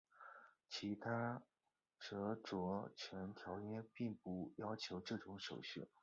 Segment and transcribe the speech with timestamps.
[0.67, 1.43] 其他
[1.99, 5.87] 着作权条约并不要求这种手续。